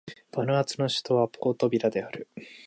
[0.31, 2.27] バヌアツの首都はポートビラである